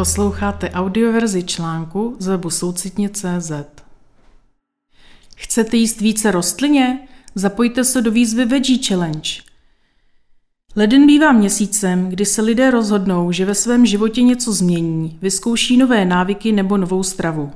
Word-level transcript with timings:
Posloucháte 0.00 0.70
audioverzi 0.70 1.42
článku 1.42 2.16
z 2.18 2.26
webu 2.26 2.50
soucitně.cz. 2.50 3.52
Chcete 5.36 5.76
jíst 5.76 6.00
více 6.00 6.30
rostlině? 6.30 7.08
Zapojte 7.34 7.84
se 7.84 8.02
do 8.02 8.10
výzvy 8.10 8.44
Veggie 8.44 8.78
Challenge. 8.88 9.30
Leden 10.76 11.06
bývá 11.06 11.32
měsícem, 11.32 12.08
kdy 12.08 12.26
se 12.26 12.42
lidé 12.42 12.70
rozhodnou, 12.70 13.32
že 13.32 13.44
ve 13.44 13.54
svém 13.54 13.86
životě 13.86 14.22
něco 14.22 14.52
změní, 14.52 15.18
vyzkouší 15.22 15.76
nové 15.76 16.04
návyky 16.04 16.52
nebo 16.52 16.76
novou 16.76 17.02
stravu. 17.02 17.52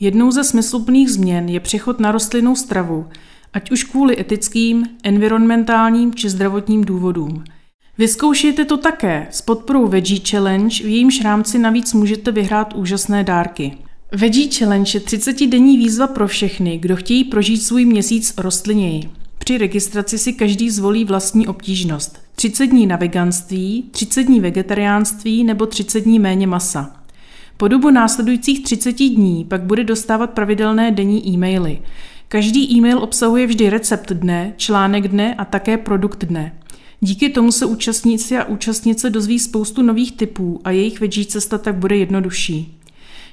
Jednou 0.00 0.30
ze 0.30 0.44
smysluplných 0.44 1.10
změn 1.10 1.48
je 1.48 1.60
přechod 1.60 2.00
na 2.00 2.12
rostlinnou 2.12 2.56
stravu, 2.56 3.08
ať 3.52 3.70
už 3.70 3.84
kvůli 3.84 4.20
etickým, 4.20 4.86
environmentálním 5.02 6.14
či 6.14 6.30
zdravotním 6.30 6.84
důvodům– 6.84 7.44
Vyzkoušejte 7.98 8.64
to 8.64 8.76
také 8.76 9.26
s 9.30 9.42
podporou 9.42 9.86
Veggie 9.86 10.20
Challenge, 10.30 10.84
v 10.84 10.88
jejímž 10.88 11.20
rámci 11.24 11.58
navíc 11.58 11.94
můžete 11.94 12.32
vyhrát 12.32 12.74
úžasné 12.74 13.24
dárky. 13.24 13.72
Veggie 14.12 14.48
Challenge 14.58 14.90
je 14.94 15.00
30-denní 15.00 15.78
výzva 15.78 16.06
pro 16.06 16.28
všechny, 16.28 16.78
kdo 16.78 16.96
chtějí 16.96 17.24
prožít 17.24 17.62
svůj 17.62 17.84
měsíc 17.84 18.34
rostliněji. 18.38 19.10
Při 19.38 19.58
registraci 19.58 20.18
si 20.18 20.32
každý 20.32 20.70
zvolí 20.70 21.04
vlastní 21.04 21.46
obtížnost. 21.46 22.18
30 22.34 22.66
dní 22.66 22.86
na 22.86 22.96
veganství, 22.96 23.84
30 23.90 24.22
dní 24.22 24.40
vegetariánství 24.40 25.44
nebo 25.44 25.66
30 25.66 26.00
dní 26.00 26.18
méně 26.18 26.46
masa. 26.46 26.96
Po 27.56 27.68
dobu 27.68 27.90
následujících 27.90 28.62
30 28.62 28.92
dní 28.92 29.44
pak 29.44 29.62
bude 29.62 29.84
dostávat 29.84 30.30
pravidelné 30.30 30.90
denní 30.90 31.28
e-maily. 31.28 31.78
Každý 32.28 32.76
e-mail 32.76 32.98
obsahuje 32.98 33.46
vždy 33.46 33.70
recept 33.70 34.12
dne, 34.12 34.52
článek 34.56 35.08
dne 35.08 35.34
a 35.34 35.44
také 35.44 35.76
produkt 35.76 36.24
dne. 36.24 36.52
Díky 37.00 37.28
tomu 37.28 37.52
se 37.52 37.66
účastníci 37.66 38.38
a 38.38 38.44
účastnice 38.44 39.10
dozví 39.10 39.38
spoustu 39.38 39.82
nových 39.82 40.12
typů 40.12 40.60
a 40.64 40.70
jejich 40.70 41.00
veggie 41.00 41.26
cesta 41.26 41.58
tak 41.58 41.74
bude 41.74 41.96
jednodušší. 41.96 42.78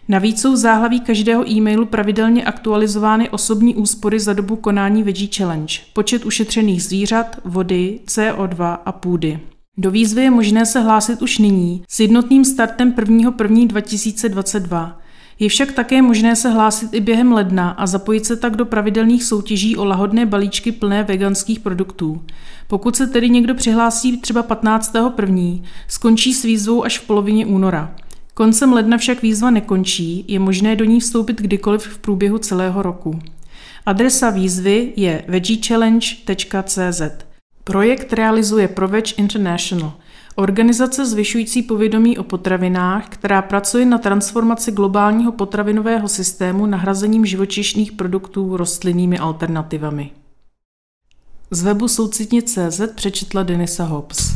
Navíc 0.08 0.42
jsou 0.42 0.54
v 0.54 0.58
záhlaví 0.58 1.00
každého 1.00 1.52
e-mailu 1.52 1.86
pravidelně 1.86 2.44
aktualizovány 2.44 3.30
osobní 3.30 3.76
úspory 3.76 4.20
za 4.20 4.34
dobu 4.34 4.56
konání 4.56 5.04
Veggie 5.04 5.30
Challenge, 5.38 5.76
počet 5.94 6.26
ušetřených 6.26 6.84
zvířat, 6.84 7.40
vody, 7.46 8.00
CO2 8.08 8.78
a 8.86 8.92
půdy. 8.92 9.40
Do 9.78 9.92
výzvy 9.92 10.24
je 10.24 10.32
možné 10.32 10.66
se 10.66 10.80
hlásit 10.80 11.22
už 11.22 11.38
nyní 11.38 11.84
s 11.90 12.00
jednotným 12.00 12.46
startem 12.46 12.92
1.1.2022. 12.92 14.94
Je 15.40 15.50
však 15.50 15.72
také 15.72 16.02
možné 16.02 16.36
se 16.36 16.50
hlásit 16.50 16.94
i 16.94 17.00
během 17.02 17.32
ledna 17.32 17.70
a 17.70 17.88
zapojit 17.88 18.26
se 18.26 18.36
tak 18.36 18.56
do 18.56 18.66
pravidelných 18.66 19.24
soutěží 19.24 19.78
o 19.78 19.86
lahodné 19.86 20.26
balíčky 20.26 20.72
plné 20.72 21.04
veganských 21.04 21.60
produktů. 21.60 22.22
Pokud 22.68 22.96
se 22.96 23.08
tedy 23.08 23.30
někdo 23.30 23.56
přihlásí 23.56 24.18
třeba 24.18 24.44
15.1., 24.44 25.64
skončí 25.88 26.34
s 26.34 26.44
výzvou 26.44 26.84
až 26.84 27.00
v 27.00 27.08
polovině 27.08 27.46
února. 27.46 27.96
Koncem 28.34 28.74
ledna 28.74 28.98
však 28.98 29.22
výzva 29.22 29.50
nekončí, 29.50 30.26
je 30.28 30.40
možné 30.40 30.76
do 30.76 30.86
ní 30.86 31.00
vstoupit 31.00 31.42
kdykoliv 31.42 31.84
v 31.84 31.98
průběhu 31.98 32.38
celého 32.38 32.82
roku. 32.82 33.20
Adresa 33.86 34.30
výzvy 34.30 34.94
je 34.96 35.24
veggiechallenge.cz. 35.28 37.02
Projekt 37.64 38.14
realizuje 38.14 38.68
Proveč 38.68 39.14
International– 39.18 39.94
Organizace 40.36 41.06
zvyšující 41.06 41.64
povědomí 41.64 42.18
o 42.18 42.24
potravinách, 42.24 43.10
která 43.10 43.42
pracuje 43.42 43.86
na 43.86 43.98
transformaci 43.98 44.72
globálního 44.72 45.32
potravinového 45.32 46.08
systému 46.08 46.66
nahrazením 46.66 47.26
živočišných 47.26 47.92
produktů 47.92 48.58
rostlinnými 48.58 49.20
alternativami. 49.20 50.12
Z 51.52 51.64
webu 51.64 51.88
soucitně.cz 51.88 52.82
přečetla 52.96 53.44
Denisa 53.44 53.84
Hobbs. 53.84 54.36